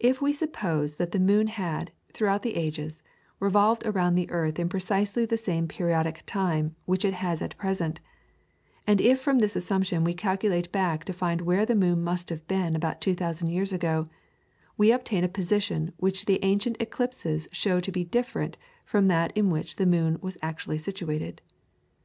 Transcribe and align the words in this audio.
If 0.00 0.20
we 0.20 0.32
suppose 0.32 0.96
that 0.96 1.12
the 1.12 1.20
moon 1.20 1.46
had, 1.46 1.92
throughout 2.12 2.42
the 2.42 2.56
ages, 2.56 3.04
revolved 3.38 3.86
around 3.86 4.16
the 4.16 4.28
earth 4.32 4.58
in 4.58 4.68
precisely 4.68 5.24
the 5.24 5.38
same 5.38 5.68
periodic 5.68 6.24
time 6.26 6.74
which 6.84 7.04
it 7.04 7.14
has 7.14 7.40
at 7.40 7.56
present, 7.56 8.00
and 8.88 9.00
if 9.00 9.20
from 9.20 9.38
this 9.38 9.54
assumption 9.54 10.02
we 10.02 10.14
calculate 10.14 10.72
back 10.72 11.04
to 11.04 11.12
find 11.12 11.42
where 11.42 11.64
the 11.64 11.76
moon 11.76 12.02
must 12.02 12.28
have 12.30 12.44
been 12.48 12.74
about 12.74 13.00
two 13.00 13.14
thousand 13.14 13.50
years 13.50 13.72
ago, 13.72 14.08
we 14.76 14.90
obtain 14.90 15.22
a 15.22 15.28
position 15.28 15.92
which 15.96 16.24
the 16.24 16.44
ancient 16.44 16.78
eclipses 16.82 17.46
show 17.52 17.78
to 17.78 17.92
be 17.92 18.02
different 18.02 18.58
from 18.84 19.06
that 19.06 19.30
in 19.38 19.48
which 19.48 19.76
the 19.76 19.86
moon 19.86 20.18
was 20.20 20.36
actually 20.42 20.78
situated. 20.78 21.40